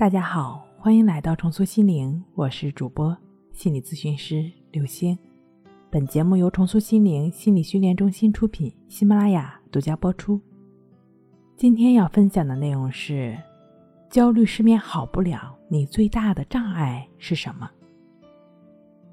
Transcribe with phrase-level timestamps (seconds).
[0.00, 3.14] 大家好，欢迎来到重塑心灵，我是主播
[3.52, 5.18] 心理咨询师刘星。
[5.90, 10.40] 本节目由重塑心灵心理训练中心出品，喜马拉雅独家播出。
[11.54, 13.36] 今天要分享的内容是：
[14.08, 17.70] 焦虑失眠好不了，你最大的障碍是什么？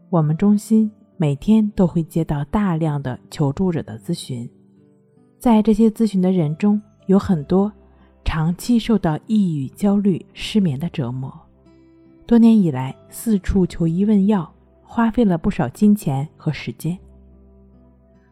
[0.10, 4.50] 我们中心每天都会接到大量的求助者的咨询，
[5.38, 7.70] 在这些咨询的人中，有很多。
[8.28, 11.34] 长期受到抑郁、焦虑、失眠的折磨，
[12.26, 14.54] 多年以来四处求医问药，
[14.84, 17.00] 花费了不少金钱和时间。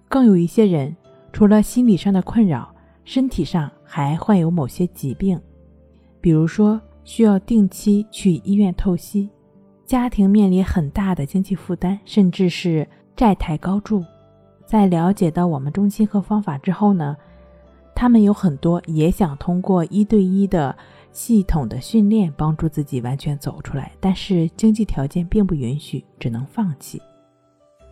[0.09, 0.93] 更有一些人，
[1.31, 5.39] 除了心理上的困扰，身体上还患有某些疾病，
[6.19, 9.29] 比如说需要定期去医院透析，
[9.85, 12.85] 家庭面临很大的经济负担，甚至是
[13.15, 14.03] 债台高筑。
[14.65, 17.15] 在了解到我们中心和方法之后呢？
[17.95, 20.77] 他们有很多也想通过一对一的
[21.11, 27.01] 系统的训练帮助自己完全走出来，但是经济条件并不允许，只能放弃。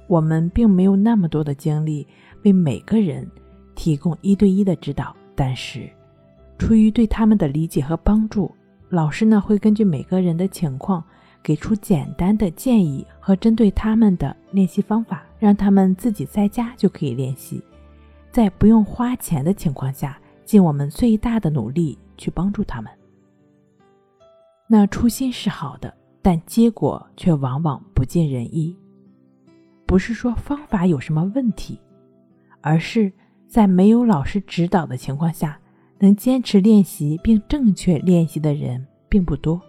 [0.08, 2.06] 我们并没有那么多的精力
[2.44, 3.26] 为每个人
[3.74, 5.90] 提供一对一的指导，但是
[6.60, 8.54] 出于对他们的理解和帮助，
[8.90, 11.02] 老师呢会根据每个人的情况
[11.42, 17.64] 给出简单的建议和针对他们的练习方法，让他们自己在家就可以练习。
[18.34, 22.92] 在不用花钱的情况下，尽我们最大的努力去帮助他们。
[24.68, 28.76] 那初心是好的，但结果却往往不尽人意。
[29.86, 31.80] 不是说方法有什么问题，
[32.60, 33.14] 而是
[33.48, 35.60] 在没有老师指导的情况下，
[36.00, 39.62] 能坚持练习并正确练习的人并不多。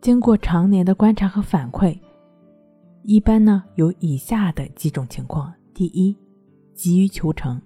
[0.00, 1.98] 经过常年的观察和反馈，
[3.02, 6.16] 一般呢有以下的几种情况：第一。
[6.80, 7.60] 急于求成，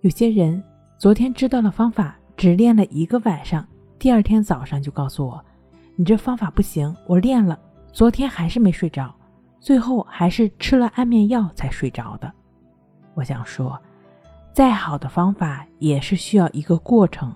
[0.00, 0.60] 有些人
[0.98, 3.64] 昨天知道了方法，只练了一个晚上，
[4.00, 5.40] 第二天早上就告诉我
[5.94, 7.56] ：“你这方法不行，我练了，
[7.92, 9.14] 昨天还是没睡着，
[9.60, 12.32] 最后还是吃了安眠药才睡着的。”
[13.14, 13.80] 我想说，
[14.52, 17.32] 再好的方法也是需要一个过程。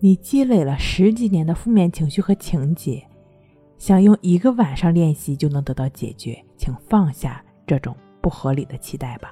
[0.00, 3.06] 你积累了十几年的负面情绪和情节，
[3.76, 9.30] 想用一个晚上练习就能得到解决，请放下这种不合理的期待吧。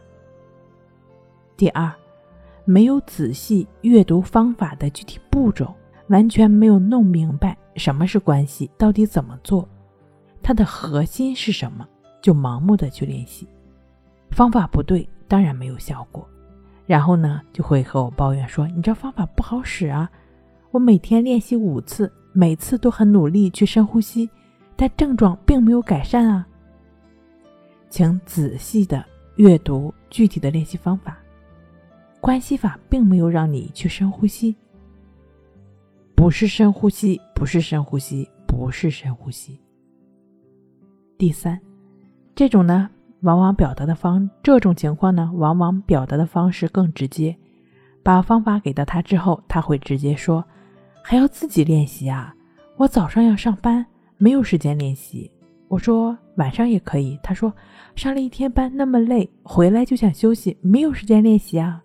[1.60, 1.92] 第二，
[2.64, 5.74] 没有仔细阅读方法的具体步骤，
[6.06, 9.68] 完全没有弄明白什么是关系，到底怎么做，
[10.42, 11.86] 它的核心是什么，
[12.22, 13.46] 就盲目的去练习，
[14.30, 16.26] 方法不对，当然没有效果。
[16.86, 20.10] 然后呢，就会和我抱怨说：“你这方法不好使啊！
[20.70, 24.30] 我每天练习五次，每次都很努力去深呼吸，
[24.76, 26.48] 但症状并没有改善啊。”
[27.90, 29.04] 请仔细的
[29.36, 31.18] 阅读具体的练习方法。
[32.20, 34.54] 关系法并没有让你去深呼吸，
[36.14, 39.58] 不是深呼吸，不是深呼吸，不是深呼吸。
[41.16, 41.58] 第三，
[42.34, 47.34] 这种呢，往往表达的方，这种情况呢，往往表达的方式更直接。
[48.02, 50.42] 把方法给到他之后，他会直接说
[51.02, 52.34] ：“还要自己练习啊？
[52.76, 53.84] 我早上要上班，
[54.16, 55.30] 没有时间练习。”
[55.68, 57.52] 我说：“晚上也可以。”他说
[57.94, 61.82] ：“上了一天班那么累，回来就想休息，没有时间练习啊。”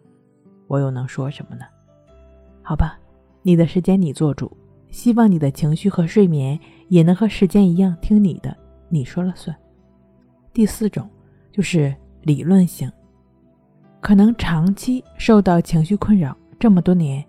[0.67, 1.65] 我又能说什么呢？
[2.61, 2.97] 好吧，
[3.41, 4.51] 你的时间你做主。
[4.91, 8.55] 希望你的情绪和睡眠也能和时间一样听你的，
[8.87, 9.53] 你说了算。
[10.53, 11.09] 第四种
[11.51, 12.89] 就是理论型，
[13.99, 17.21] 可能长期受到情绪困扰，这么多年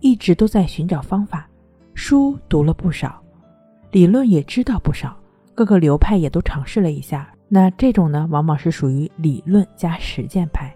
[0.00, 1.48] 一直都在寻找方法，
[1.94, 3.22] 书读了不少，
[3.90, 5.16] 理论也知道不少，
[5.54, 7.32] 各个流派也都尝试了一下。
[7.48, 10.74] 那这种呢，往往是属于理论加实践派。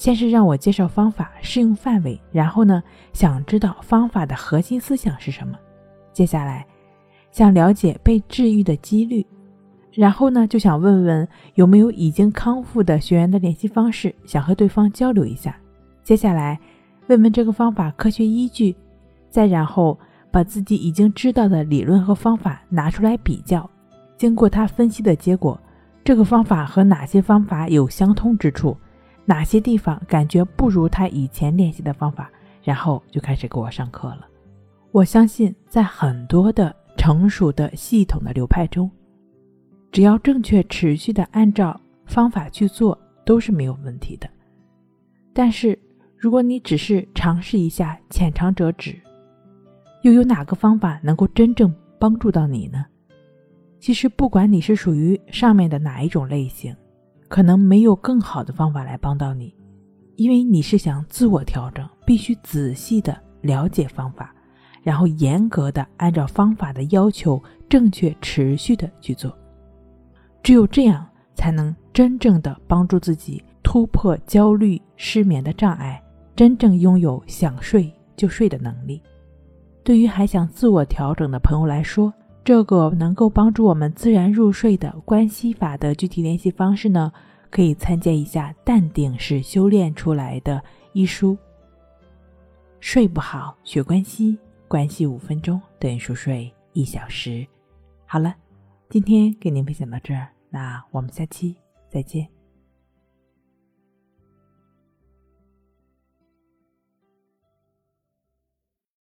[0.00, 5.58] 先是让我介绍方法适用范围，然后呢，想知道方法的核心思想是什么。
[6.10, 6.66] 接下来，
[7.30, 9.26] 想了解被治愈的几率，
[9.92, 15.54] 然后呢，就想问问有没有已经康复的学员的联系方式，想和对方交流一下。
[16.02, 16.58] 接下来，
[17.08, 18.74] 问问这个方法科学依据，
[19.28, 19.98] 再然后
[20.30, 23.68] 把自己已经知道的理论和方法拿出来比较，
[24.16, 25.60] 经过他分析的结果，
[26.02, 28.74] 这个方法和哪些方法有相通之处？
[29.30, 32.28] 哪些地方感觉不如他以前练习的方法，
[32.64, 34.26] 然后就开始给我上课了。
[34.90, 38.90] 我相信，在很多的成熟的系统的流派中，
[39.92, 44.28] 只要正确持续的按照方法去做，都是没有问题的。
[45.32, 45.78] 但是，
[46.16, 49.00] 如果你只是尝试一下，浅尝辄止，
[50.02, 52.84] 又有哪个方法能够真正帮助到你呢？
[53.78, 56.74] 其实，不管你是属于上面的哪一种类型。
[57.30, 59.54] 可能没有更好的方法来帮到你，
[60.16, 64.34] 因为你是想自我调整，必须仔细的了解方法，
[64.82, 69.32] 然后严格的按照方法的要求，正确持续的去做。
[70.42, 76.02] 只有这样，才能真正的帮助自己突破焦虑、失眠的障碍，
[76.34, 79.00] 真正拥有想睡就睡的能力。
[79.84, 82.12] 对于还想自我调整的朋友来说，
[82.42, 87.12] 这个能够帮助我们自然入睡的关系法的具体联系方式呢，
[87.50, 90.56] 可以参见一下《淡定是修炼出来的》
[90.92, 91.36] 一书。
[92.80, 97.46] 睡不好学关系，关系五分钟等于熟睡一小时。
[98.06, 98.34] 好了，
[98.88, 101.54] 今天给您分享到这儿，那我们下期
[101.90, 102.39] 再见。